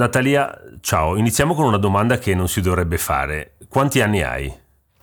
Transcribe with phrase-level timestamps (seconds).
[0.00, 3.56] Natalia, ciao, iniziamo con una domanda che non si dovrebbe fare.
[3.68, 4.50] Quanti anni hai?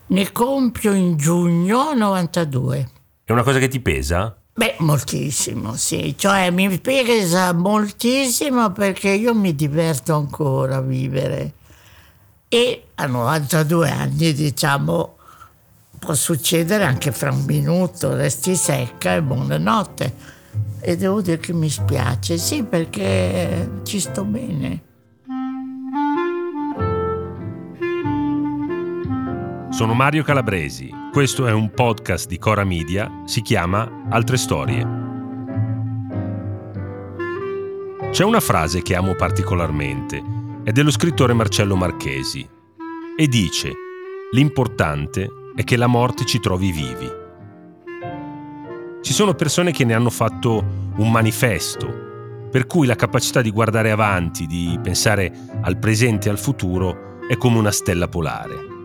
[0.08, 2.90] Ne compio in giugno 92.
[3.24, 4.36] È una cosa che ti pesa?
[4.56, 6.16] Beh, moltissimo, sì.
[6.18, 11.54] Cioè, mi pesa moltissimo perché io mi diverto ancora a vivere.
[12.50, 15.16] E a 92 anni, diciamo,
[16.00, 20.36] può succedere anche fra un minuto, resti secca e buonanotte
[20.80, 24.86] e devo dire che mi spiace, sì, perché ci sto bene.
[29.78, 34.82] Sono Mario Calabresi, questo è un podcast di Cora Media, si chiama Altre Storie.
[38.10, 40.20] C'è una frase che amo particolarmente,
[40.64, 42.50] è dello scrittore Marcello Marchesi,
[43.16, 43.72] e dice,
[44.32, 47.12] l'importante è che la morte ci trovi vivi.
[49.04, 50.66] Ci sono persone che ne hanno fatto
[50.96, 56.40] un manifesto, per cui la capacità di guardare avanti, di pensare al presente e al
[56.40, 58.77] futuro è come una stella polare.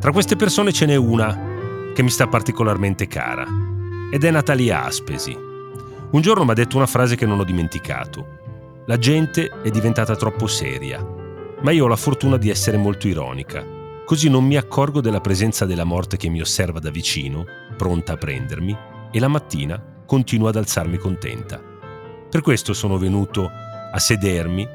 [0.00, 3.46] Tra queste persone ce n'è una che mi sta particolarmente cara
[4.10, 5.36] ed è Natalia Aspesi.
[5.36, 8.38] Un giorno mi ha detto una frase che non ho dimenticato.
[8.86, 11.06] La gente è diventata troppo seria,
[11.60, 13.62] ma io ho la fortuna di essere molto ironica,
[14.06, 17.44] così non mi accorgo della presenza della morte che mi osserva da vicino,
[17.76, 18.74] pronta a prendermi
[19.12, 21.62] e la mattina continuo ad alzarmi contenta.
[22.30, 23.50] Per questo sono venuto
[23.92, 24.66] a sedermi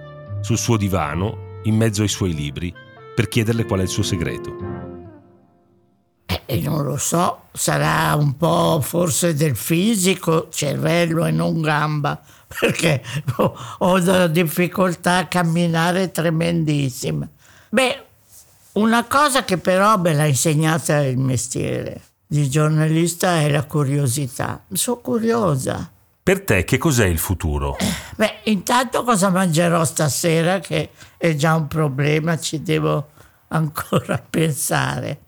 [0.42, 2.72] sul suo divano in mezzo ai suoi libri
[3.16, 4.75] per chiederle qual è il suo segreto.
[6.46, 12.22] Eh, non lo so, sarà un po' forse del fisico, cervello e non gamba,
[12.60, 13.02] perché
[13.38, 17.28] ho una difficoltà a camminare tremendissima.
[17.70, 18.04] Beh,
[18.74, 24.64] una cosa che però me l'ha insegnata il mestiere di giornalista è la curiosità.
[24.74, 25.90] Sono curiosa.
[26.22, 27.78] Per te che cos'è il futuro?
[28.16, 33.10] Beh, intanto cosa mangerò stasera che è già un problema, ci devo
[33.50, 35.20] ancora pensare.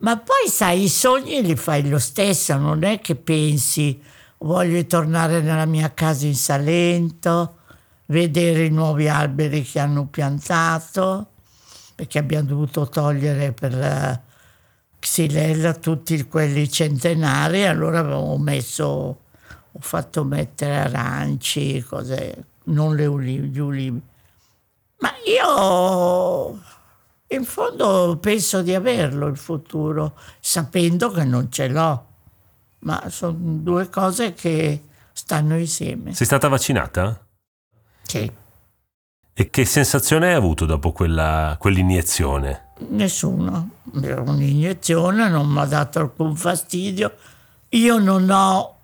[0.00, 4.00] Ma poi sai, i sogni li fai lo stesso, non è che pensi
[4.38, 7.58] voglio tornare nella mia casa in Salento,
[8.06, 11.26] vedere i nuovi alberi che hanno piantato,
[11.94, 14.18] perché abbiamo dovuto togliere per la
[14.98, 23.48] Xylella tutti quelli centenari, allora avevo messo, ho fatto mettere aranci, cose, non le ulivi,
[23.48, 24.00] gli ulivi.
[24.98, 26.58] Ma io
[27.32, 32.06] in fondo penso di averlo il futuro, sapendo che non ce l'ho.
[32.80, 34.82] Ma sono due cose che
[35.12, 36.12] stanno insieme.
[36.14, 37.24] Sei stata vaccinata?
[38.02, 38.32] Sì.
[39.32, 42.72] E che sensazione hai avuto dopo quella, quell'iniezione?
[42.88, 43.70] Nessuno.
[43.92, 47.14] Un'iniezione non mi ha dato alcun fastidio.
[47.70, 48.76] Io non ho,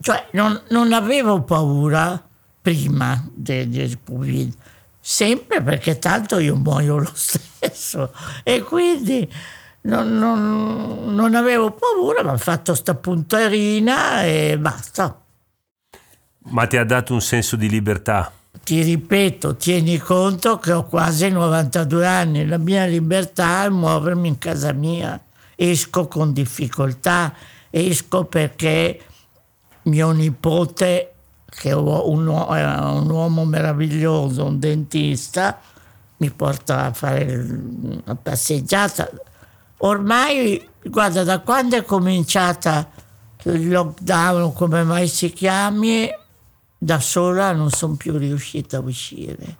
[0.00, 2.22] cioè non, non avevo paura
[2.62, 4.54] prima del, del Covid,
[5.06, 9.30] sempre perché tanto io muoio lo stesso e quindi
[9.82, 15.20] non, non, non avevo paura, mi ha fatto sta punterina e basta.
[16.46, 18.32] Ma ti ha dato un senso di libertà?
[18.64, 24.38] ti ripeto, tieni conto che ho quasi 92 anni, la mia libertà è muovermi in
[24.38, 25.20] casa mia,
[25.54, 27.34] esco con difficoltà,
[27.68, 29.00] esco perché
[29.82, 31.13] mio nipote,
[31.56, 35.60] che un, un uomo meraviglioso, un dentista,
[36.18, 39.10] mi porta a fare una passeggiata.
[39.78, 42.90] Ormai, guarda, da quando è cominciata
[43.44, 46.08] il lockdown, come mai si chiami,
[46.78, 49.56] da sola non sono più riuscita a uscire.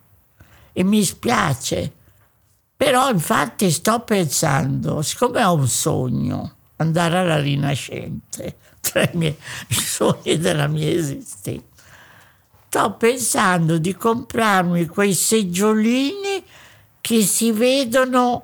[0.73, 1.93] E mi spiace.
[2.77, 9.37] Però infatti sto pensando, siccome ho un sogno, andare alla Rinascente, tra i, miei,
[9.69, 11.74] i sogni della mia esistenza,
[12.75, 16.43] sto pensando di comprarmi quei seggiolini
[17.01, 18.43] che si vedono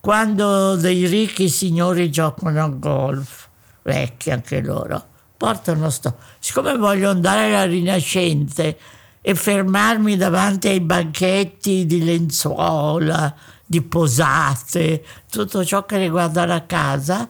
[0.00, 3.46] quando dei ricchi signori giocano a golf,
[3.82, 5.04] vecchi anche loro
[5.36, 6.16] portano sto.
[6.38, 8.78] Siccome voglio andare alla Rinascente
[9.20, 13.34] e fermarmi davanti ai banchetti di lenzuola,
[13.66, 17.28] di posate, tutto ciò che riguarda la casa,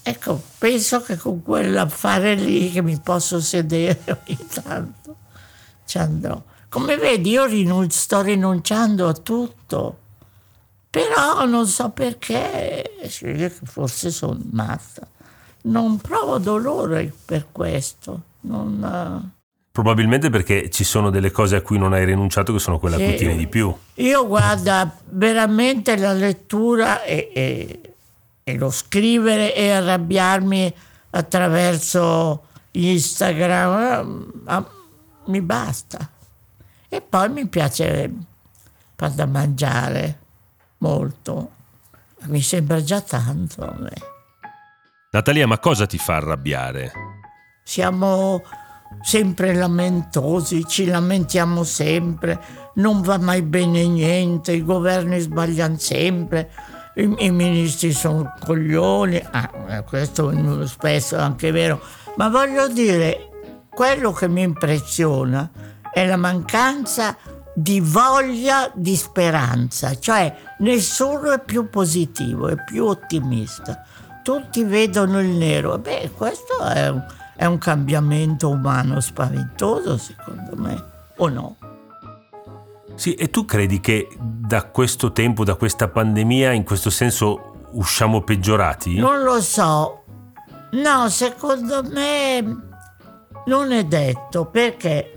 [0.00, 4.99] ecco, penso che con quell'affare lì che mi posso sedere ogni tanto
[5.90, 6.40] ci andrò.
[6.68, 9.98] Come vedi, io rinun- sto rinunciando a tutto,
[10.88, 12.84] però non so perché,
[13.64, 15.08] forse sono matta
[15.62, 18.22] non provo dolore per questo.
[18.42, 19.32] Non.
[19.72, 23.02] Probabilmente perché ci sono delle cose a cui non hai rinunciato che sono quelle sì.
[23.02, 23.74] a cui tieni di più.
[23.94, 27.80] Io guarda, veramente la lettura e, e,
[28.42, 30.72] e lo scrivere e arrabbiarmi
[31.10, 34.64] attraverso Instagram uh,
[35.30, 36.10] mi basta.
[36.88, 38.12] E poi mi piace
[38.96, 40.18] fa da mangiare,
[40.78, 41.52] molto.
[42.24, 43.92] Mi sembra già tanto a me.
[45.12, 46.92] Natalia, ma cosa ti fa arrabbiare?
[47.64, 48.42] Siamo
[49.00, 52.38] sempre lamentosi, ci lamentiamo sempre,
[52.74, 56.50] non va mai bene niente, i governi sbagliano sempre,
[56.96, 61.80] i, i ministri sono coglioni, ah, eh, questo spesso è anche vero,
[62.16, 63.29] ma voglio dire,
[63.70, 65.48] quello che mi impressiona
[65.92, 67.16] è la mancanza
[67.54, 73.84] di voglia di speranza, cioè nessuno è più positivo, è più ottimista.
[74.22, 75.78] Tutti vedono il nero.
[75.78, 77.02] Beh, questo è un,
[77.36, 80.84] è un cambiamento umano spaventoso, secondo me,
[81.16, 81.56] o no?
[82.94, 88.22] Sì, e tu credi che da questo tempo, da questa pandemia, in questo senso usciamo
[88.22, 88.96] peggiorati?
[88.98, 90.04] Non lo so.
[90.72, 92.68] No, secondo me
[93.46, 95.16] non è detto perché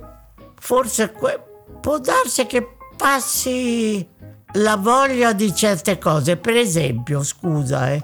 [0.59, 1.43] forse que-
[1.81, 4.07] può darsi che passi
[4.53, 6.37] la voglia di certe cose.
[6.37, 8.01] Per esempio, scusa, eh,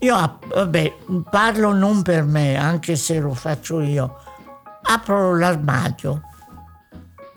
[0.00, 0.96] io vabbè,
[1.30, 4.18] parlo non per me, anche se lo faccio io.
[4.82, 6.20] Apro l'armadio,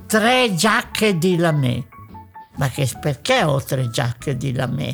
[0.05, 1.83] tre giacche di lamè.
[2.57, 4.91] Ma che, perché ho tre giacche di lamè?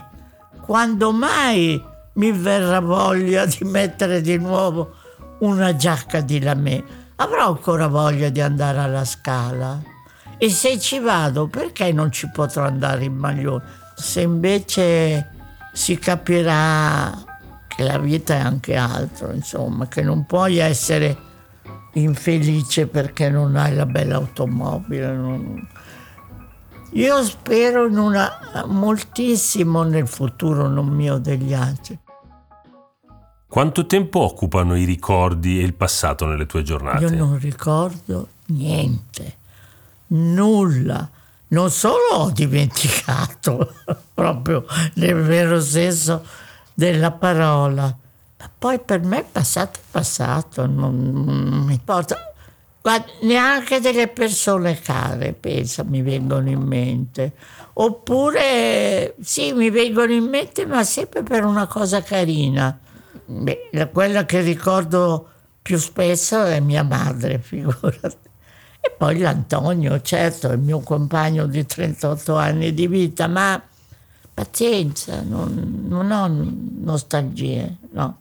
[0.62, 1.84] Quando mai
[2.14, 4.94] mi verrà voglia di mettere di nuovo
[5.40, 6.84] una giacca di lamè?
[7.18, 9.82] Avrò ancora voglia di andare alla scala?
[10.38, 13.64] E se ci vado, perché non ci potrò andare in maglione?
[13.96, 15.32] Se invece
[15.72, 17.14] si capirà
[17.68, 21.18] che la vita è anche altro, insomma, che non puoi essere
[21.94, 25.14] infelice perché non hai la bella automobile.
[25.14, 25.68] Non...
[26.92, 31.98] Io spero una, moltissimo nel futuro, non mio degli altri.
[33.56, 37.06] Quanto tempo occupano i ricordi e il passato nelle tue giornate?
[37.06, 39.38] Io non ricordo niente
[40.08, 41.10] nulla.
[41.48, 43.76] Non solo ho dimenticato,
[44.14, 44.66] proprio
[44.96, 46.26] nel vero senso
[46.74, 52.18] della parola, ma poi per me è passato è passato, non, non mi importa.
[52.82, 57.32] Guarda, neanche delle persone care, pensa, mi vengono in mente.
[57.72, 62.80] Oppure, sì, mi vengono in mente, ma sempre per una cosa carina.
[63.26, 65.30] Beh, quella che ricordo
[65.62, 68.34] più spesso è mia madre, figurati.
[68.80, 73.60] E poi l'Antonio, certo, il mio compagno di 38 anni di vita, ma
[74.32, 76.28] pazienza, non, non ho
[76.84, 78.20] nostalgie, no.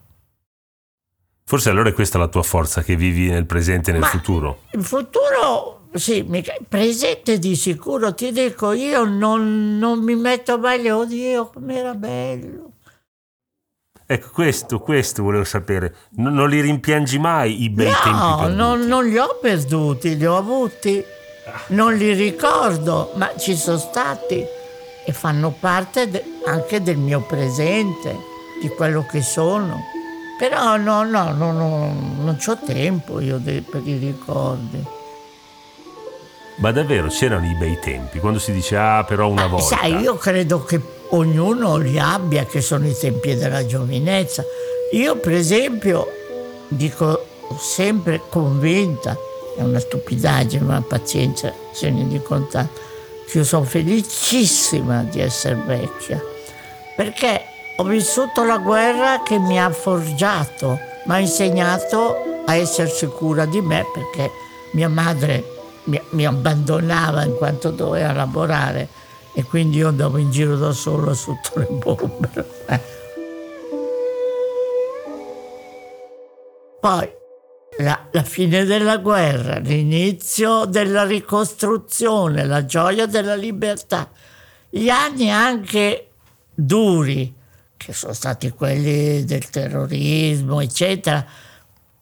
[1.47, 4.63] Forse allora è questa la tua forza, che vivi nel presente e nel ma futuro.
[4.71, 6.27] Il futuro, sì,
[6.67, 12.74] presente di sicuro, ti dico, io non, non mi metto mai, oddio, com'era bello.
[14.07, 15.95] Ecco, questo, questo volevo sapere.
[16.17, 18.55] Non, non li rimpiangi mai i bei no, tempi?
[18.55, 21.03] No, non li ho perduti, li ho avuti.
[21.69, 24.45] Non li ricordo, ma ci sono stati
[25.07, 28.17] e fanno parte de- anche del mio presente,
[28.61, 29.81] di quello che sono.
[30.39, 31.69] Però no, no, no, no
[32.17, 34.83] non ho tempo io de- per i ricordi.
[36.57, 39.77] Ma davvero c'erano i bei tempi, quando si dice ah però una volta.
[39.77, 40.81] Sai, io credo che
[41.15, 44.45] ognuno li abbia, che sono i tempi della giovinezza.
[44.93, 46.07] Io per esempio
[46.69, 47.25] dico
[47.59, 49.17] sempre convinta,
[49.57, 52.81] è una stupidaggine, ma pazienza, se ne di contatto,
[53.27, 56.23] che io sono felicissima di essere vecchia,
[56.97, 57.43] perché
[57.77, 63.61] ho vissuto la guerra che mi ha forgiato, mi ha insegnato a essere sicura di
[63.61, 64.31] me, perché
[64.73, 65.45] mia madre
[65.85, 69.03] mi, mi abbandonava in quanto doveva lavorare
[69.35, 72.47] e quindi io andavo in giro da solo sotto le bombe.
[76.81, 77.11] Poi
[77.79, 84.09] la, la, fine della guerra, l'inizio della ricostruzione, la gioia della libertà,
[84.71, 86.11] gli anni anche
[86.55, 87.35] duri,
[87.77, 91.27] che sono stati quelli del terrorismo, eccetera,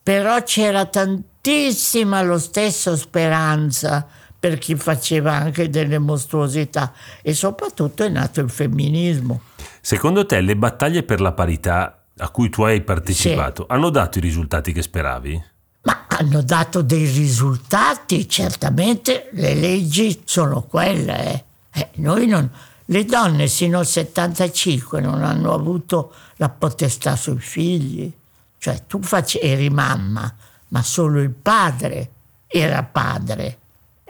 [0.03, 4.07] però c'era tantissima lo stesso speranza
[4.43, 9.39] per chi faceva anche delle mostruosità e soprattutto è nato il femminismo.
[9.79, 13.73] Secondo te le battaglie per la parità a cui tu hai partecipato sì.
[13.73, 15.41] hanno dato i risultati che speravi?
[15.83, 21.45] Ma hanno dato dei risultati, certamente le leggi sono quelle.
[21.71, 21.79] Eh.
[21.79, 22.51] Eh, noi non,
[22.87, 28.11] le donne sino al 75 non hanno avuto la potestà sui figli,
[28.57, 30.35] cioè tu face, eri mamma,
[30.67, 32.09] ma solo il padre
[32.47, 33.59] era padre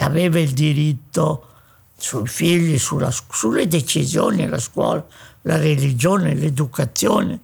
[0.03, 1.48] aveva il diritto
[1.98, 5.05] sui figli, sulla, sulle decisioni, la scuola,
[5.43, 7.39] la religione, l'educazione.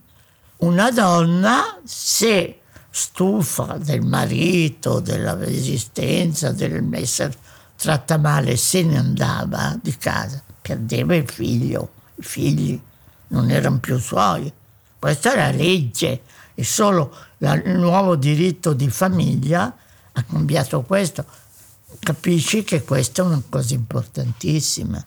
[0.57, 7.33] Una donna, se stufa del marito, della resistenza, dell'essere
[7.75, 10.43] tratta male, se ne andava di casa.
[10.61, 12.81] perdeva il figlio, i figli
[13.27, 14.51] non erano più suoi.
[14.99, 16.21] Questa è la legge
[16.53, 19.73] e solo la, il nuovo diritto di famiglia
[20.11, 21.25] ha cambiato questo.
[21.97, 25.03] Capisci che questa è una cosa importantissima.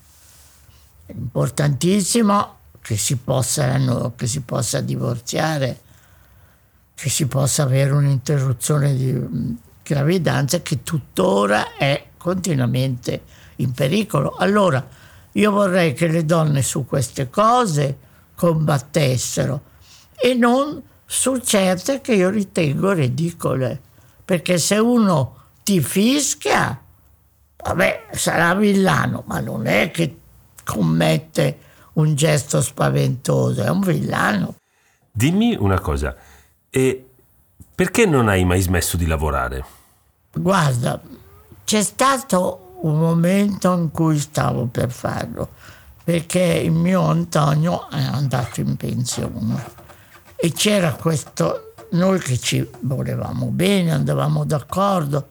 [1.06, 5.80] È importantissimo che si possa, che si possa divorziare,
[6.94, 13.22] che si possa avere un'interruzione di gravidanza che tuttora è continuamente
[13.56, 14.34] in pericolo.
[14.36, 14.84] Allora,
[15.32, 17.98] io vorrei che le donne su queste cose
[18.34, 19.62] combattessero
[20.14, 23.80] e non su certe che io ritengo ridicole.
[24.24, 26.80] Perché se uno ti fischia,
[27.56, 30.18] vabbè, sarà villano, ma non è che
[30.64, 31.58] commette
[31.94, 34.56] un gesto spaventoso, è un villano.
[35.10, 36.16] Dimmi una cosa,
[36.70, 37.06] e
[37.74, 39.64] perché non hai mai smesso di lavorare?
[40.32, 41.00] Guarda,
[41.64, 45.50] c'è stato un momento in cui stavo per farlo,
[46.02, 49.64] perché il mio Antonio è andato in pensione
[50.34, 55.28] e c'era questo, noi che ci volevamo bene, andavamo d'accordo,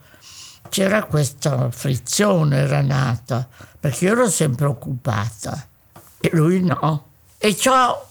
[0.71, 3.45] c'era questa frizione, era nata,
[3.77, 5.67] perché io ero sempre occupata
[6.17, 7.07] e lui no.
[7.37, 8.07] E ci ho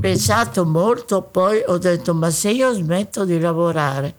[0.00, 4.12] pensato molto, poi ho detto, ma se io smetto di lavorare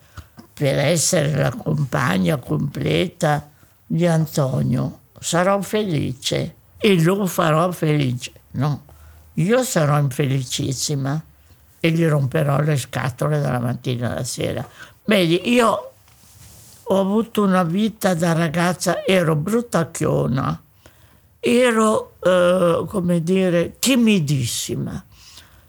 [0.54, 3.50] per essere la compagna completa
[3.86, 8.32] di Antonio, sarò felice e lo farò felice.
[8.52, 8.84] No,
[9.34, 11.22] io sarò infelicissima
[11.82, 14.66] e gli romperò le scatole dalla mattina alla sera.
[15.04, 15.90] Vedi, io
[16.88, 20.62] ho avuto una vita da ragazza, ero bruttacchiona,
[21.40, 25.04] ero, eh, come dire, timidissima,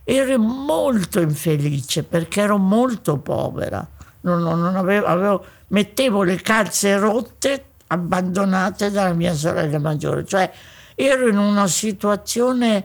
[0.05, 3.87] ero molto infelice perché ero molto povera,
[4.23, 10.51] non, non avevo, avevo, mettevo le calze rotte abbandonate dalla mia sorella maggiore, cioè
[10.95, 12.85] ero in una situazione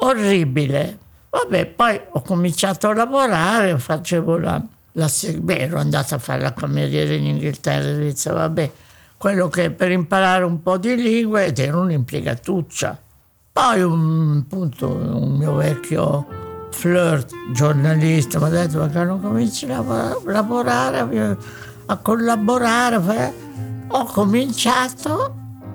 [0.00, 0.98] orribile.
[1.30, 4.60] Vabbè, poi ho cominciato a lavorare, facevo la
[4.92, 8.70] la, beh, ero andata a fare la cameriera in Inghilterra e Svizzera, vabbè,
[9.16, 12.98] quello che per imparare un po' di lingue ed ero un'impiegatuccia.
[13.52, 16.26] Poi un, appunto, un mio vecchio
[16.70, 21.36] flirt giornalista mi ha detto ma che non cominci a lavorare,
[21.86, 23.34] a collaborare.
[23.88, 25.34] Ho cominciato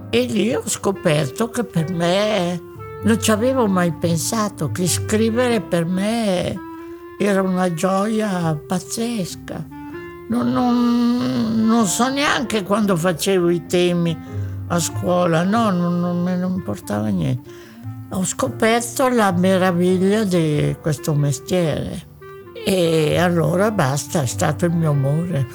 [0.09, 2.59] e lì ho scoperto che per me
[3.03, 6.57] non ci avevo mai pensato che scrivere per me
[7.17, 9.67] era una gioia pazzesca.
[10.27, 14.17] Non, non, non, so neanche quando facevo i temi
[14.67, 17.49] a scuola, no, non, non me ne importava niente.
[18.09, 22.13] Ho scoperto la meraviglia di questo mestiere
[22.65, 25.47] e allora basta, è stato il mio amore.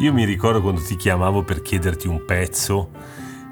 [0.00, 2.90] Io mi ricordo quando ti chiamavo per chiederti un pezzo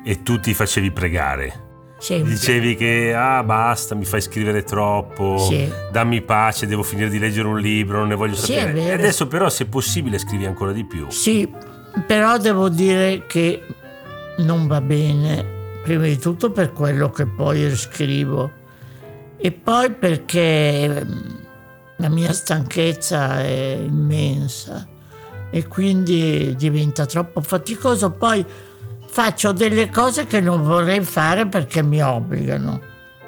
[0.03, 1.69] e tu ti facevi pregare
[2.01, 2.33] Sempre.
[2.33, 5.71] Dicevi che ah basta, mi fai scrivere troppo, sì.
[5.93, 8.87] dammi pace, devo finire di leggere un libro, non ne voglio sì, sapere.
[8.87, 11.07] E adesso però se possibile scrivi ancora di più.
[11.11, 11.47] Sì,
[12.07, 13.63] però devo dire che
[14.39, 15.45] non va bene,
[15.83, 18.51] prima di tutto per quello che poi scrivo
[19.37, 21.19] e poi perché mm,
[21.97, 24.87] la mia stanchezza è immensa
[25.51, 28.11] e quindi diventa troppo faticoso.
[28.11, 28.45] Poi
[29.11, 32.81] faccio delle cose che non vorrei fare perché mi obbligano.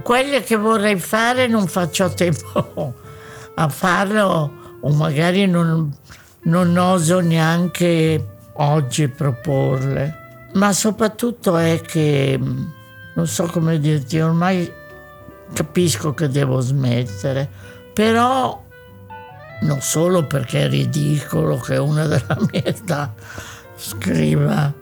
[0.03, 2.95] Quelle che vorrei fare non faccio tempo
[3.55, 5.93] a farlo o magari non,
[6.43, 10.21] non oso neanche oggi proporle.
[10.55, 14.71] Ma soprattutto è che, non so come dirti, ormai
[15.53, 17.49] capisco che devo smettere,
[17.93, 18.62] però
[19.62, 23.12] non solo perché è ridicolo che una della mia età
[23.77, 24.82] scriva.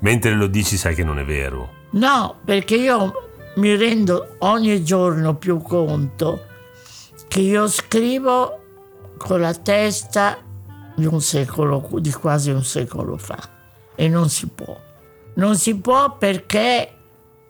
[0.00, 1.76] Mentre lo dici sai che non è vero.
[1.90, 3.12] No, perché io
[3.56, 6.44] mi rendo ogni giorno più conto
[7.28, 8.62] che io scrivo
[9.18, 10.38] con la testa
[10.94, 13.38] di un secolo, di quasi un secolo fa.
[13.94, 14.78] E non si può.
[15.34, 16.92] Non si può perché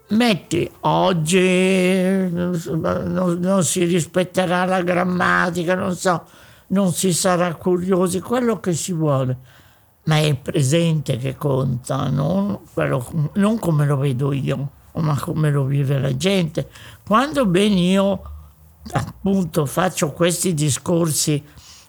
[0.09, 6.25] metti oggi non, non si rispetterà la grammatica, non so,
[6.69, 9.39] non si sarà curiosi, quello che si vuole
[10.09, 15.51] ma è il presente che conta, non, quello, non come lo vedo io, ma come
[15.51, 16.69] lo vive la gente.
[17.07, 18.23] Quando ben io
[18.93, 21.45] appunto faccio questi discorsi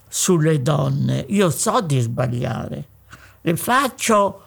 [0.06, 2.88] sulle donne, io so di sbagliare,
[3.40, 4.44] le faccio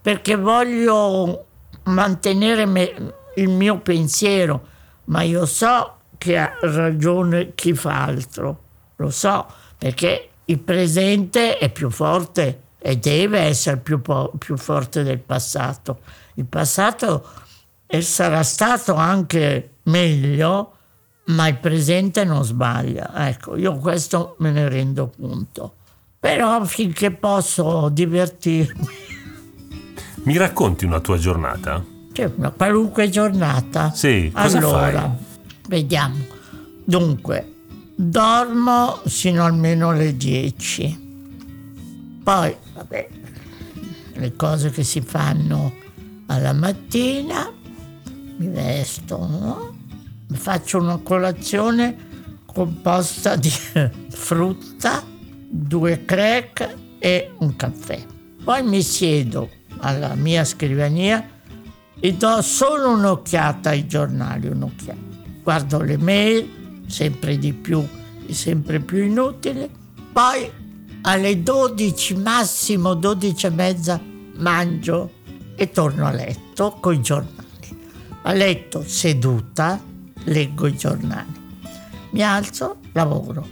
[0.00, 1.46] perché voglio
[1.84, 4.66] mantenere me, il mio pensiero,
[5.06, 8.60] ma io so che ha ragione chi fa altro,
[8.94, 15.02] lo so, perché il presente è più forte e deve essere più, po- più forte
[15.02, 15.98] del passato.
[16.34, 17.26] Il passato
[17.98, 20.72] sarà stato anche meglio,
[21.24, 23.26] ma il presente non sbaglia.
[23.28, 25.74] Ecco, io questo me ne rendo conto.
[26.20, 28.86] Però finché posso divertirmi.
[30.22, 31.84] Mi racconti una tua giornata?
[32.12, 33.90] Cioè, una qualunque giornata.
[33.90, 35.10] Sì, cosa allora, fai?
[35.66, 36.24] vediamo.
[36.84, 37.52] Dunque,
[37.96, 41.05] dormo sino almeno alle 10.
[42.26, 43.08] Poi, vabbè,
[44.14, 45.72] le cose che si fanno
[46.26, 47.48] alla mattina,
[48.38, 49.76] mi vesto, no?
[50.32, 53.48] Faccio una colazione composta di
[54.10, 55.04] frutta,
[55.48, 58.04] due crack e un caffè.
[58.42, 61.24] Poi mi siedo alla mia scrivania
[62.00, 64.98] e do solo un'occhiata ai giornali, un'occhiata.
[65.44, 67.86] Guardo le mail, sempre di più
[68.26, 69.70] e sempre più inutili.
[70.12, 70.64] Poi
[71.08, 74.00] alle 12, massimo 12 e mezza,
[74.38, 75.10] mangio
[75.54, 77.44] e torno a letto con i giornali.
[78.22, 79.80] A letto seduta,
[80.24, 81.44] leggo i giornali.
[82.10, 83.48] Mi alzo, lavoro.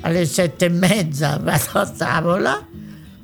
[0.00, 2.66] Alle sette e mezza vado a tavola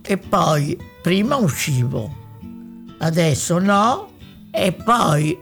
[0.03, 2.15] e poi prima uscivo,
[2.99, 4.11] adesso no,
[4.51, 5.39] e poi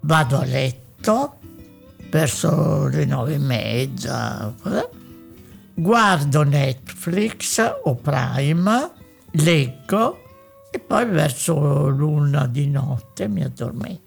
[0.00, 1.36] vado a letto
[2.10, 4.52] verso le nove e mezza,
[5.78, 8.90] guardo Netflix o Prime,
[9.30, 10.22] leggo
[10.72, 14.06] e poi verso l'una di notte mi addormento.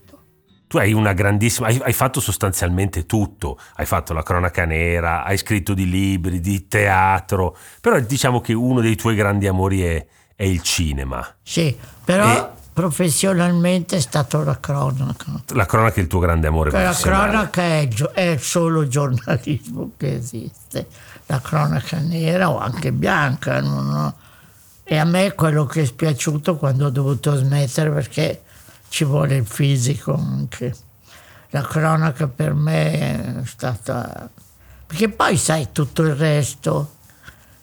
[0.68, 5.38] Tu hai una grandissima, hai, hai, fatto sostanzialmente tutto, hai fatto la cronaca nera, hai
[5.38, 10.44] scritto di libri, di teatro, però diciamo che uno dei tuoi grandi amori è, è
[10.44, 11.26] il cinema.
[11.42, 12.60] Sì, però e...
[12.74, 15.42] professionalmente è stato la cronaca.
[15.54, 20.88] La cronaca è il tuo grande amore La cronaca è, è solo giornalismo che esiste,
[21.26, 23.60] la cronaca nera o anche bianca.
[23.62, 24.16] No?
[24.84, 28.44] E a me è quello che è spiaciuto quando ho dovuto smettere perché
[28.90, 30.76] ci vuole il fisico anche.
[31.52, 34.30] La cronaca per me è stata...
[34.86, 36.96] Perché poi sai tutto il resto.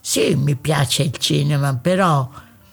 [0.01, 2.31] Sì, mi piace il cinema, però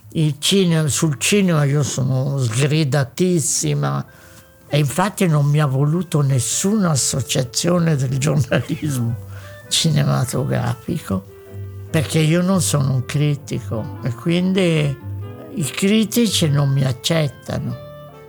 [0.09, 4.05] il cinema, sul cinema io sono sgridatissima
[4.67, 9.33] e infatti non mi ha voluto nessuna associazione del giornalismo
[9.67, 11.33] cinematografico
[11.95, 14.97] perché io non sono un critico e quindi
[15.53, 17.73] i critici non mi accettano.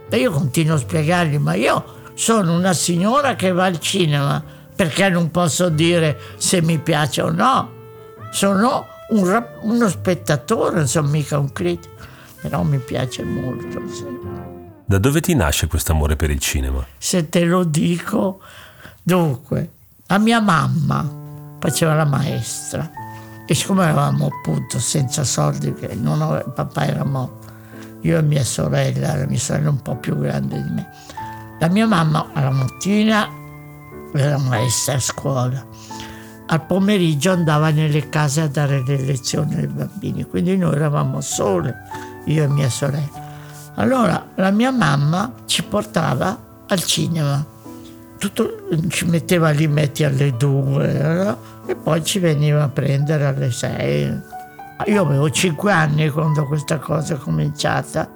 [0.09, 4.40] E io continuo a spiegargli, ma io sono una signora che va al cinema,
[4.72, 7.72] perché non posso dire se mi piace o no?
[8.31, 11.94] Sono un, uno spettatore, non sono mica un critico,
[12.40, 13.83] però mi piace molto.
[13.88, 14.05] Sì.
[14.85, 16.87] Da dove ti nasce questo amore per il cinema?
[16.99, 18.38] Se te lo dico,
[19.03, 19.70] dunque,
[20.07, 21.25] la mia mamma
[21.67, 22.89] faceva la maestra
[23.45, 27.49] e siccome eravamo appunto senza soldi, non avevo, papà era morto,
[28.03, 30.89] io e mia sorella, la mia sorella un po' più grande di me.
[31.59, 33.29] La mia mamma alla mattina
[34.15, 35.67] era maestra a scuola,
[36.47, 41.75] al pomeriggio andava nelle case a dare le lezioni ai bambini, quindi noi eravamo sole,
[42.27, 43.25] io e mia sorella.
[43.75, 47.45] Allora la mia mamma ci portava al cinema,
[48.19, 51.39] Tutto, ci metteva lì metti alle due no?
[51.67, 54.35] e poi ci veniva a prendere alle sei
[54.85, 58.09] io avevo cinque anni quando questa cosa è cominciata.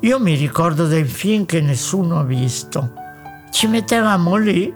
[0.00, 2.92] Io mi ricordo dei film che nessuno ha visto.
[3.50, 4.66] Ci mettevamo lì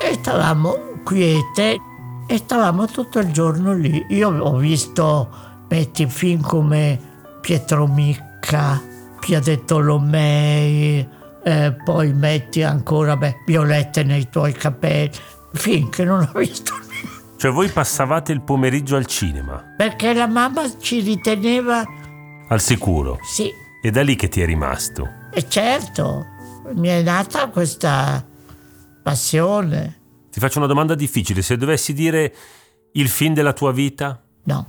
[0.00, 1.78] e stavamo quiete
[2.26, 4.04] e stavamo tutto il giorno lì.
[4.08, 5.28] Io ho visto,
[5.68, 6.98] metti, film come
[7.40, 8.80] Pietro Micca,
[9.20, 11.06] Pia de Tolomei,
[11.44, 15.10] eh, poi metti ancora beh, Violette nei tuoi capelli,
[15.52, 16.74] film che non ho visto
[17.36, 19.74] cioè voi passavate il pomeriggio al cinema?
[19.76, 21.82] Perché la mamma ci riteneva...
[22.48, 23.18] Al sicuro?
[23.22, 23.50] Sì.
[23.82, 25.08] E da lì che ti è rimasto?
[25.32, 26.26] E certo,
[26.74, 28.22] mi è nata questa
[29.02, 29.98] passione.
[30.30, 32.34] Ti faccio una domanda difficile, se dovessi dire
[32.92, 34.20] il film della tua vita?
[34.44, 34.66] No.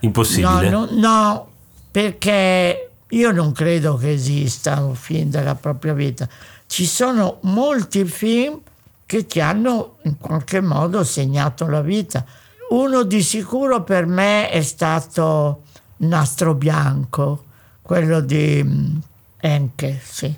[0.00, 0.68] Impossibile?
[0.68, 1.52] No, no, no
[1.94, 6.28] perché io non credo che esista un film della propria vita.
[6.66, 8.60] Ci sono molti film
[9.06, 12.24] che ti hanno in qualche modo segnato la vita.
[12.70, 15.62] Uno di sicuro per me è stato
[15.98, 17.44] Nastro Bianco,
[17.82, 18.96] quello di mm,
[19.38, 20.34] Enke, sì.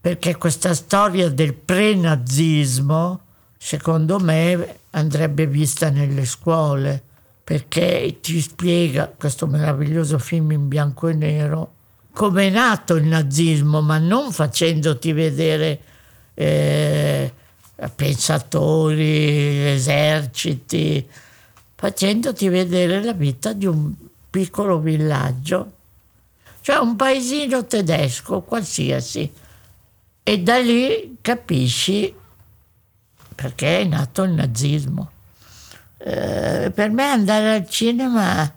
[0.00, 3.20] Perché questa storia del pre-nazismo,
[3.56, 7.02] secondo me, andrebbe vista nelle scuole,
[7.44, 11.74] perché ti spiega questo meraviglioso film in bianco e nero
[12.16, 15.80] come è nato il nazismo, ma non facendoti vedere
[16.32, 17.30] eh,
[17.94, 21.06] pensatori, eserciti,
[21.74, 23.92] facendoti vedere la vita di un
[24.30, 25.72] piccolo villaggio,
[26.62, 29.30] cioè un paesino tedesco qualsiasi.
[30.22, 32.14] E da lì capisci
[33.34, 35.10] perché è nato il nazismo.
[35.98, 38.50] Eh, per me andare al cinema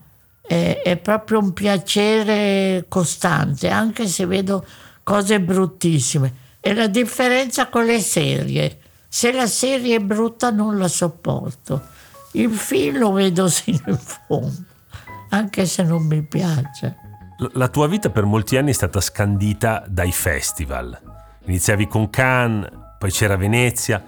[0.49, 4.65] è, è, proprio un piacere costante, anche se vedo
[5.03, 6.47] cose bruttissime.
[6.59, 8.79] E la differenza con le serie.
[9.07, 11.79] Se la serie è brutta non la sopporto.
[12.31, 14.63] Il film lo vedo sino in fondo,
[15.29, 16.95] anche se non mi piace.
[17.53, 20.99] La tua vita per molti anni è stata scandita dai festival.
[21.45, 24.03] Iniziavi con Cannes, poi c'era Venezia.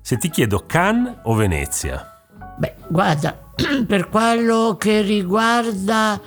[0.00, 2.20] Se ti chiedo Cannes o Venezia?
[2.58, 3.43] Beh, guarda,
[3.86, 6.20] per quello che riguarda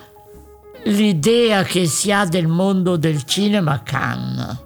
[0.85, 4.57] l'idea che si ha del mondo del cinema, Cannes,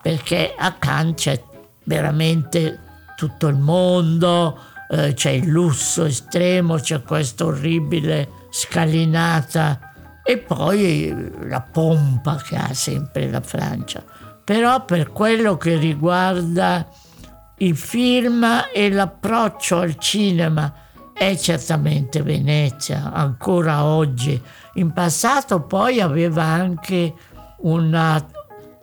[0.00, 1.42] perché a Cannes c'è
[1.84, 2.80] veramente
[3.16, 11.60] tutto il mondo, eh, c'è il lusso estremo, c'è questa orribile scalinata e poi la
[11.60, 14.02] pompa che ha sempre la Francia.
[14.44, 16.86] Però per quello che riguarda
[17.58, 20.72] i film e l'approccio al cinema,
[21.14, 24.40] è certamente Venezia, ancora oggi.
[24.74, 27.14] In passato poi aveva anche
[27.58, 28.22] una,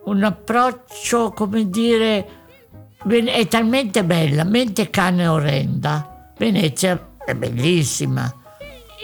[0.05, 2.27] un approccio, come dire,
[3.05, 6.31] è talmente bella, mente cane orrenda.
[6.37, 8.33] Venezia è bellissima.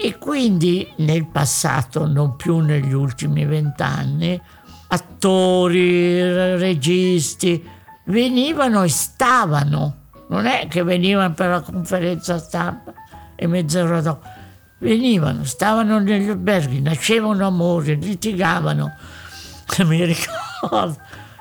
[0.00, 4.40] E quindi nel passato, non più negli ultimi vent'anni,
[4.88, 6.22] attori,
[6.56, 7.62] registi
[8.04, 9.96] venivano e stavano.
[10.28, 12.94] Non è che venivano per la conferenza stampa
[13.40, 14.26] e mezz'ora dopo.
[14.78, 18.92] Venivano, stavano negli alberghi, nascevano amori, litigavano.
[19.84, 20.96] Mi ricordo,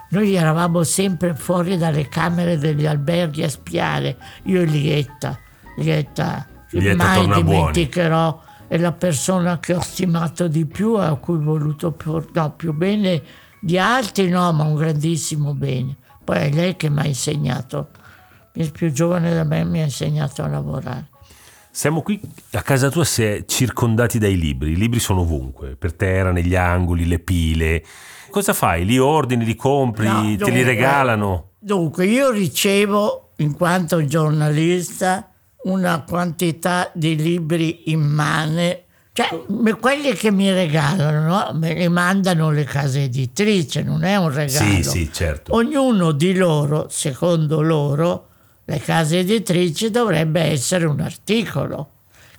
[0.09, 5.39] noi eravamo sempre fuori dalle camere degli alberghi a spiare, io e Lietta.
[5.77, 8.67] Lietta, Lietta mai dimenticherò, buoni.
[8.67, 12.51] è la persona che ho stimato di più e a cui ho voluto più, no,
[12.51, 13.21] più bene
[13.59, 15.95] di altri, no, ma un grandissimo bene.
[16.23, 17.89] Poi è lei che mi ha insegnato,
[18.53, 21.15] il più giovane da me mi ha insegnato a lavorare.
[21.77, 22.19] Siamo qui
[22.53, 26.55] a casa tua si è circondati dai libri, i libri sono ovunque, per terra, negli
[26.55, 27.83] angoli, le pile.
[28.31, 28.83] Cosa fai?
[28.83, 31.51] Li ordini, li compri, no, dunque, te li regalano?
[31.59, 35.29] Dunque, io ricevo, in quanto giornalista,
[35.65, 38.75] una quantità di libri in mano,
[39.13, 39.43] cioè
[39.79, 41.59] quelli che mi regalano, no?
[41.59, 44.73] me li mandano le case editrici, non è un regalo.
[44.73, 45.53] Sì, sì, certo.
[45.53, 48.29] Ognuno di loro, secondo loro,
[48.69, 51.91] le case editrici dovrebbe essere un articolo.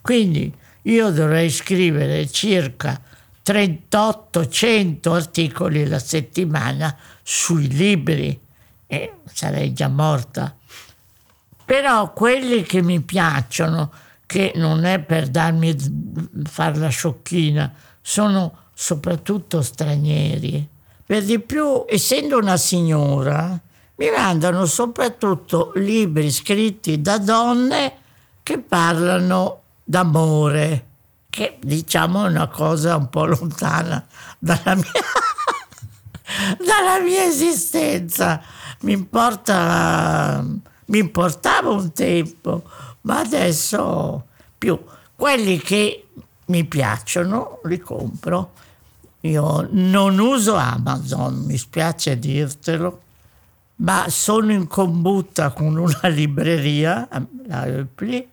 [0.02, 3.00] Quindi io dovrei scrivere circa
[3.42, 8.38] 3800 articoli la settimana sui libri
[8.86, 10.54] e sarei già morta.
[11.64, 13.90] Però quelli che mi piacciono,
[14.26, 15.74] che non è per darmi
[16.44, 20.68] far la sciocchina, sono soprattutto stranieri.
[21.06, 23.58] Per di più, essendo una signora,
[23.98, 27.94] mi mandano soprattutto libri scritti da donne
[28.44, 30.86] che parlano d'amore,
[31.28, 34.06] che diciamo è una cosa un po' lontana
[34.38, 34.92] dalla mia,
[36.64, 38.40] dalla mia esistenza.
[38.82, 40.44] Mi, importa,
[40.86, 42.62] mi importava un tempo,
[43.00, 44.78] ma adesso più.
[45.16, 46.06] Quelli che
[46.46, 48.52] mi piacciono li compro.
[49.22, 53.02] Io non uso Amazon, mi spiace dirtelo
[53.78, 57.08] ma sono in combutta con una libreria,
[57.46, 58.26] la Eupli,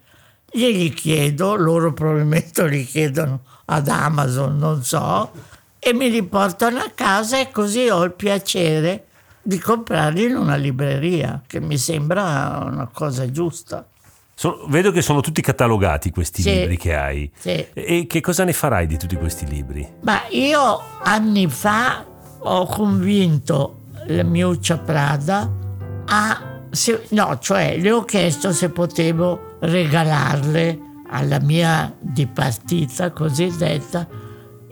[0.52, 5.32] glieli chiedo, loro probabilmente li chiedono ad Amazon, non so,
[5.80, 9.08] e mi li portano a casa e così ho il piacere
[9.42, 13.88] di comprarli in una libreria, che mi sembra una cosa giusta.
[14.34, 17.32] So, vedo che sono tutti catalogati questi sì, libri che hai.
[17.38, 17.68] Sì.
[17.74, 19.88] E che cosa ne farai di tutti questi libri?
[20.02, 22.04] Ma io anni fa
[22.40, 25.52] ho convinto la Miuccia Prada
[26.06, 34.08] a se, no, cioè le ho chiesto se potevo regalarle alla mia dipartita cosiddetta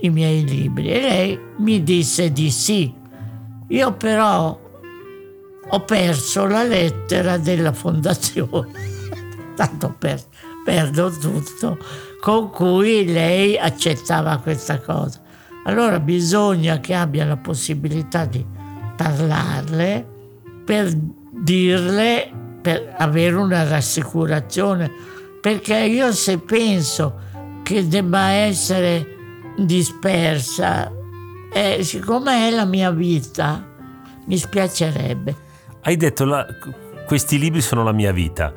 [0.02, 2.94] i miei libri e lei mi disse di sì.
[3.70, 4.60] Io però
[5.70, 8.72] ho perso la lettera della fondazione,
[9.56, 10.22] tanto per,
[10.66, 11.78] perdo tutto,
[12.20, 15.22] con cui lei accettava questa cosa.
[15.66, 18.46] Allora bisogna che abbia la possibilità di
[19.04, 20.08] parlarle,
[20.64, 24.90] per dirle, per avere una rassicurazione,
[25.42, 27.20] perché io se penso
[27.64, 29.08] che debba essere
[29.58, 30.92] dispersa,
[31.52, 33.68] eh, siccome è la mia vita,
[34.26, 35.36] mi spiacerebbe.
[35.82, 36.46] Hai detto la,
[37.06, 38.54] questi libri sono la mia vita.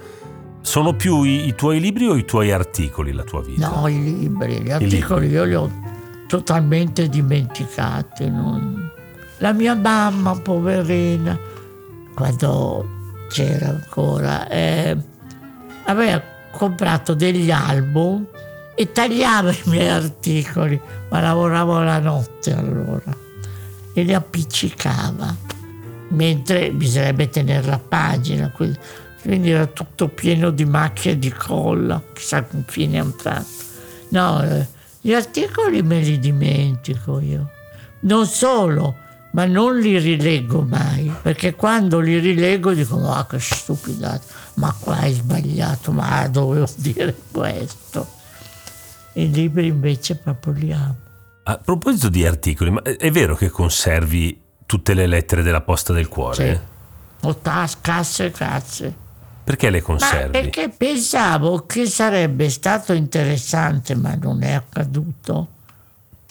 [0.60, 3.68] Sono più i, i, tuoi libri o i tuoi articoli la tua vita?
[3.68, 5.36] No, i libri, gli articoli libri.
[5.36, 5.70] io li ho
[6.26, 8.28] totalmente dimenticati.
[8.28, 8.85] Non...
[9.38, 11.38] La mia mamma, poverina,
[12.14, 12.88] quando
[13.28, 14.96] c'era ancora, eh,
[15.84, 16.22] aveva
[16.52, 18.26] comprato degli album
[18.74, 23.24] e tagliava i miei articoli, ma lavoravo la notte allora
[23.92, 25.34] e li appiccicava,
[26.08, 32.64] mentre bisognerebbe tenere la pagina, quindi era tutto pieno di macchie di colla, chissà con
[32.66, 33.46] fine fatto.
[34.10, 34.66] No, eh,
[35.00, 37.50] gli articoli me li dimentico io.
[38.00, 38.96] Non solo,
[39.36, 44.22] ma non li rileggo mai, perché quando li rileggo dico, ma che stupidata,
[44.54, 48.14] ma qua hai sbagliato, ma dovevo dire questo.
[49.12, 50.96] I libri invece proprio li amo.
[51.42, 56.08] A proposito di articoli, ma è vero che conservi tutte le lettere della posta del
[56.08, 56.54] cuore?
[57.20, 57.26] Sì.
[57.26, 58.94] O tas, casse, casse.
[59.44, 60.24] Perché le conservi?
[60.24, 65.48] Ma perché pensavo che sarebbe stato interessante, ma non è accaduto,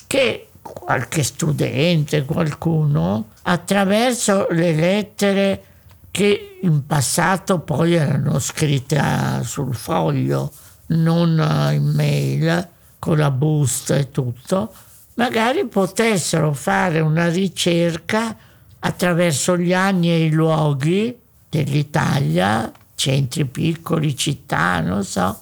[0.07, 5.63] che qualche studente, qualcuno, attraverso le lettere
[6.09, 8.99] che in passato poi erano scritte
[9.43, 10.51] sul foglio,
[10.87, 11.29] non
[11.71, 14.73] in mail, con la busta e tutto,
[15.15, 18.35] magari potessero fare una ricerca
[18.79, 21.15] attraverso gli anni e i luoghi
[21.47, 25.41] dell'Italia, centri piccoli, città, non so,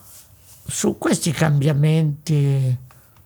[0.65, 2.77] su questi cambiamenti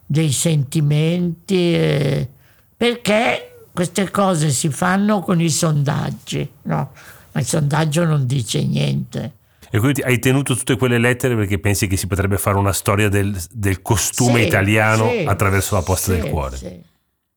[0.07, 2.29] dei sentimenti, eh,
[2.75, 6.91] perché queste cose si fanno con i sondaggi, no?
[7.33, 9.33] Ma il sondaggio non dice niente.
[9.69, 13.09] E quindi hai tenuto tutte quelle lettere perché pensi che si potrebbe fare una storia
[13.09, 16.83] del, del costume sì, italiano sì, attraverso la posta sì, del cuore.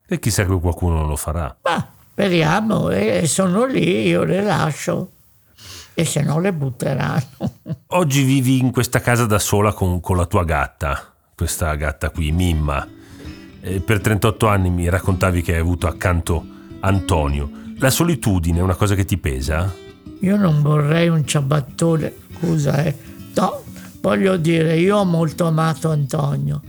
[0.06, 1.54] E chissà che qualcuno non lo farà.
[1.62, 5.10] Ma speriamo, e sono lì, io le lascio.
[5.92, 7.58] E se no le butteranno.
[7.88, 12.32] Oggi vivi in questa casa da sola con, con la tua gatta, questa gatta qui,
[12.32, 12.86] Mimma.
[13.62, 16.44] E per 38 anni mi raccontavi che hai avuto accanto
[16.80, 17.50] Antonio.
[17.78, 19.74] La solitudine è una cosa che ti pesa?
[20.18, 22.94] Io non vorrei un ciabattone, scusa, eh.
[23.34, 23.62] No,
[24.02, 26.60] voglio dire, io ho molto amato Antonio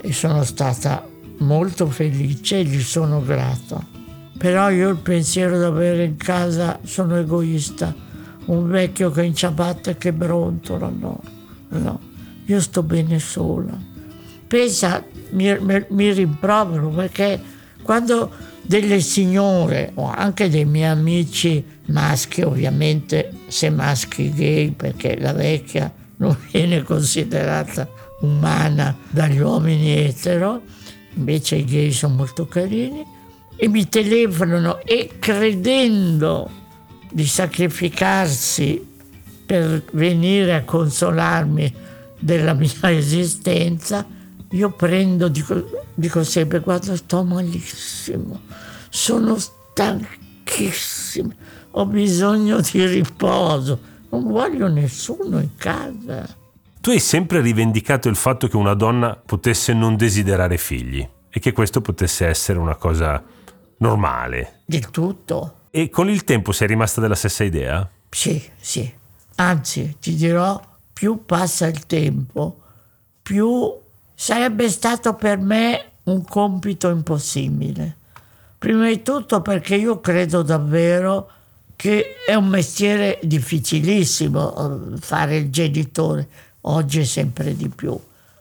[0.00, 1.06] e sono stata
[1.40, 3.84] molto felice e gli sono grata.
[4.38, 7.94] Però io il pensiero di avere in casa sono egoista.
[8.46, 11.20] Un vecchio che in ciabatta e che brontola, no,
[11.68, 12.00] no.
[12.46, 13.94] Io sto bene sola.
[14.46, 17.40] Pensa, mi, mi, mi rimprovero perché
[17.82, 18.30] quando
[18.62, 25.92] delle signore o anche dei miei amici maschi, ovviamente se maschi gay, perché la vecchia
[26.16, 27.88] non viene considerata
[28.20, 30.62] umana dagli uomini etero,
[31.14, 33.04] invece i gay sono molto carini,
[33.56, 36.50] e mi telefonano e credendo
[37.10, 38.84] di sacrificarsi
[39.46, 41.72] per venire a consolarmi
[42.18, 44.04] della mia esistenza,
[44.50, 48.40] io prendo, dico, dico sempre, guarda, sto malissimo,
[48.88, 51.32] sono stanchissimo,
[51.72, 53.78] ho bisogno di riposo,
[54.10, 56.44] non voglio nessuno in casa.
[56.80, 61.52] Tu hai sempre rivendicato il fatto che una donna potesse non desiderare figli e che
[61.52, 63.22] questo potesse essere una cosa
[63.78, 64.60] normale.
[64.64, 65.54] Del tutto.
[65.70, 67.88] E con il tempo sei rimasta della stessa idea?
[68.08, 68.90] Sì, sì.
[69.34, 70.58] Anzi, ti dirò,
[70.92, 72.62] più passa il tempo,
[73.20, 73.84] più
[74.16, 77.96] sarebbe stato per me un compito impossibile.
[78.58, 81.30] Prima di tutto perché io credo davvero
[81.76, 86.26] che è un mestiere difficilissimo eh, fare il genitore,
[86.62, 87.96] oggi sempre di più.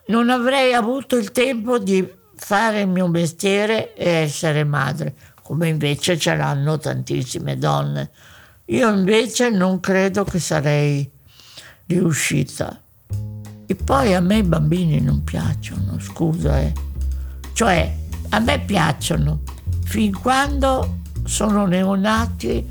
[0.07, 6.17] Non avrei avuto il tempo di fare il mio mestiere e essere madre, come invece
[6.17, 8.11] ce l'hanno tantissime donne.
[8.67, 11.09] Io invece non credo che sarei
[11.88, 12.79] riuscita.
[13.67, 16.73] E poi a me i bambini non piacciono, scusa, eh.
[17.54, 17.97] Cioè,
[18.30, 19.41] a me piacciono.
[19.84, 22.67] Fin quando sono neonati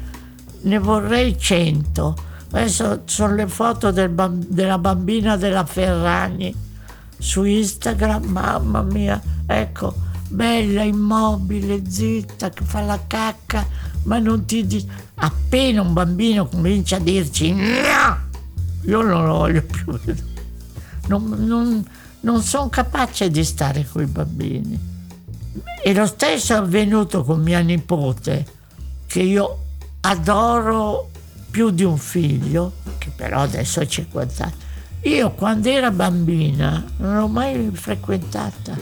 [0.62, 2.16] ne vorrei cento.
[2.50, 6.54] Adesso sono le foto del bamb- della bambina della Ferragni
[7.18, 9.94] su Instagram, mamma mia, ecco,
[10.28, 13.66] bella, immobile, zitta, che fa la cacca,
[14.04, 15.02] ma non ti dice...
[15.16, 17.54] Appena un bambino comincia a dirci
[18.86, 20.33] io non lo voglio più vedere
[21.06, 21.84] non, non,
[22.20, 24.92] non sono capace di stare con i bambini.
[25.82, 28.46] E lo stesso è avvenuto con mia nipote,
[29.06, 29.58] che io
[30.00, 31.10] adoro
[31.50, 34.54] più di un figlio, che però adesso ha 50 anni.
[35.02, 38.76] Io quando era bambina non l'ho mai frequentata.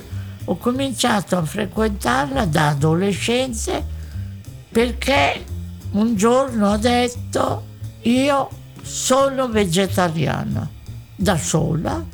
[0.44, 3.82] Ho cominciato a frequentarla da adolescenza
[4.70, 5.44] perché
[5.92, 7.64] un giorno ho detto
[8.02, 8.48] io
[8.82, 10.68] sono vegetariana
[11.22, 12.04] da sola,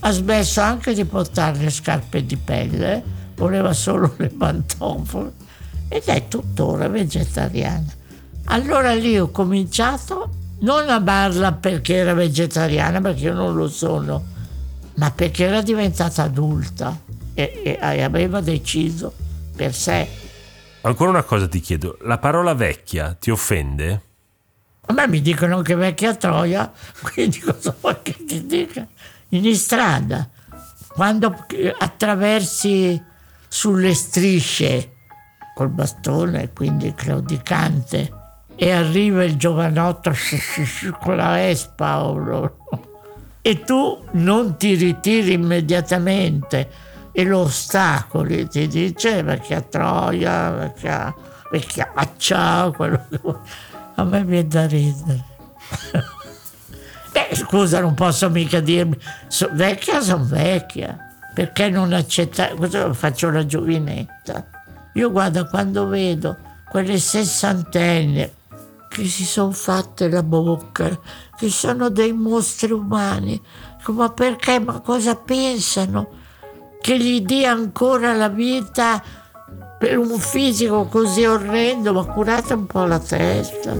[0.00, 3.02] ha smesso anche di portare le scarpe di pelle,
[3.36, 5.32] voleva solo le pantofole
[5.88, 7.94] ed è tuttora vegetariana.
[8.46, 14.24] Allora lì ho cominciato non a amarla perché era vegetariana, perché io non lo sono,
[14.94, 16.98] ma perché era diventata adulta
[17.34, 19.12] e, e aveva deciso
[19.54, 20.08] per sé.
[20.80, 24.02] Ancora una cosa ti chiedo, la parola vecchia ti offende?
[24.86, 26.70] A me mi dicono che vecchia troia,
[27.12, 28.86] quindi cosa vuoi che ti dica?
[29.30, 30.28] In strada,
[30.88, 31.46] quando
[31.78, 33.02] attraversi
[33.48, 34.92] sulle strisce
[35.54, 38.24] col bastone, quindi claudicante,
[38.56, 40.12] e arriva il giovanotto
[41.00, 42.14] con la Vespa
[43.42, 46.68] e tu non ti ritiri immediatamente
[47.12, 51.14] e lo ostacoli, ti dice vecchia troia, vecchia,
[51.50, 53.36] vecchiaccia, quello che vuoi.
[53.96, 55.24] A me viene da ridere.
[57.12, 60.98] Beh, scusa, non posso mica dirmi, so, vecchia sono vecchia,
[61.34, 64.44] perché non accettare, faccio la giovinetta.
[64.94, 66.36] Io guarda quando vedo
[66.68, 68.34] quelle sessantenne
[68.88, 70.98] che si sono fatte la bocca,
[71.36, 73.40] che sono dei mostri umani,
[73.88, 76.24] ma perché, ma cosa pensano?
[76.80, 79.02] Che gli dia ancora la vita
[79.78, 83.74] per un fisico così orrendo, ma curate un po' la testa.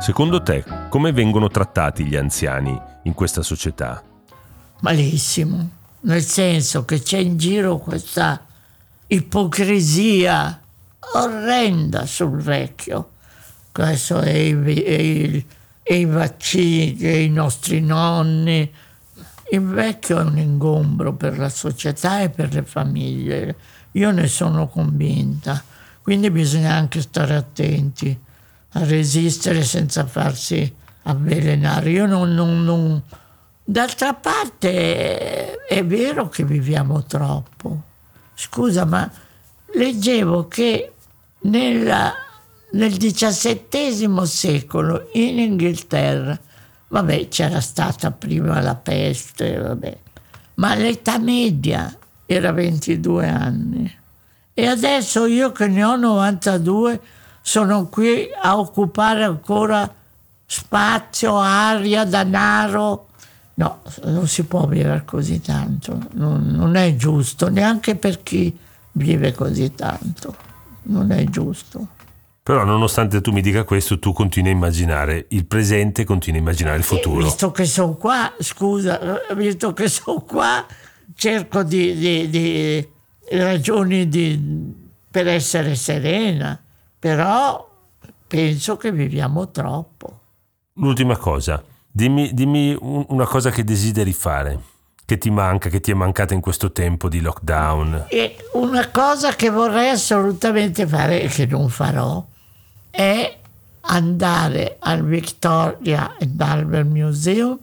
[0.00, 4.02] Secondo te, come vengono trattati gli anziani in questa società?
[4.80, 8.44] Malissimo, nel senso che c'è in giro questa
[9.06, 10.60] ipocrisia
[11.14, 13.10] orrenda sul vecchio.
[13.70, 15.46] Questo è i, è i,
[15.82, 18.70] è i vaccini, i nostri nonni.
[19.52, 23.54] Il vecchio è un ingombro per la società e per le famiglie.
[23.92, 25.62] Io ne sono convinta.
[26.00, 28.18] Quindi bisogna anche stare attenti
[28.70, 31.90] a resistere senza farsi avvelenare.
[31.90, 33.02] Io non, non, non...
[33.62, 37.82] D'altra parte è vero che viviamo troppo.
[38.32, 39.10] Scusa, ma
[39.74, 40.94] leggevo che
[41.40, 42.10] nella,
[42.72, 46.40] nel XVII secolo in Inghilterra,
[46.92, 49.98] vabbè, c'era stata prima la peste, vabbè,
[50.54, 51.94] ma l'età media
[52.26, 53.98] era 22 anni.
[54.54, 57.00] E adesso io che ne ho 92
[57.40, 59.90] sono qui a occupare ancora
[60.44, 63.08] spazio, aria, denaro.
[63.54, 68.56] No, non si può vivere così tanto, non, non è giusto, neanche per chi
[68.92, 70.36] vive così tanto,
[70.84, 72.00] non è giusto.
[72.44, 76.76] Però nonostante tu mi dica questo, tu continui a immaginare il presente, continui a immaginare
[76.76, 77.22] il futuro.
[77.22, 80.66] visto che sono qua, scusa, visto che sono qua,
[81.14, 82.88] cerco di, di, di
[83.30, 84.74] ragioni di,
[85.08, 86.60] per essere serena,
[86.98, 87.70] però
[88.26, 90.18] penso che viviamo troppo.
[90.74, 94.58] L'ultima cosa, dimmi, dimmi una cosa che desideri fare
[95.04, 98.06] che ti manca, che ti è mancata in questo tempo di lockdown?
[98.08, 102.30] E una cosa che vorrei assolutamente fare e che non farò
[102.92, 103.36] è
[103.80, 107.58] andare al Victoria and Albert Museum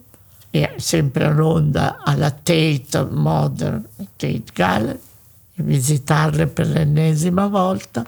[0.50, 3.82] e sempre a Londra alla Tate Modern
[4.16, 4.98] Tate Gallery
[5.54, 8.04] visitarle per l'ennesima volta.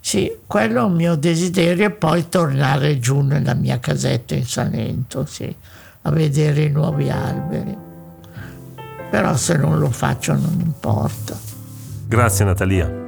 [0.00, 5.24] Sì, quello è un mio desiderio e poi tornare giù nella mia casetta in Salento,
[5.24, 5.54] sì,
[6.02, 7.92] a vedere i nuovi alberi
[9.14, 11.38] però se non lo faccio non importa.
[12.08, 13.03] Grazie Natalia.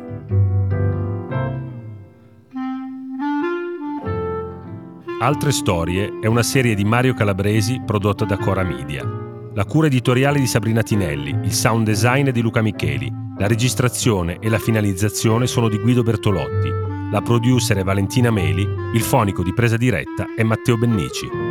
[5.19, 9.03] Altre storie è una serie di Mario Calabresi prodotta da Cora Media.
[9.55, 14.37] La cura editoriale di Sabrina Tinelli, il sound design è di Luca Micheli, la registrazione
[14.41, 16.69] e la finalizzazione sono di Guido Bertolotti,
[17.11, 21.46] la producer è Valentina Meli, il fonico di presa diretta è Matteo Bennici.